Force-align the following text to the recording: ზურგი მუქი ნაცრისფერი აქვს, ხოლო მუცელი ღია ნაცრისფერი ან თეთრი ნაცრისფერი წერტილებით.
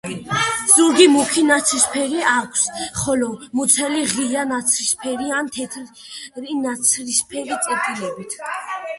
ზურგი 0.75 1.05
მუქი 1.15 1.41
ნაცრისფერი 1.49 2.23
აქვს, 2.29 2.63
ხოლო 3.01 3.27
მუცელი 3.59 4.01
ღია 4.13 4.45
ნაცრისფერი 4.51 5.35
ან 5.41 5.51
თეთრი 5.57 6.57
ნაცრისფერი 6.63 7.59
წერტილებით. 7.67 8.35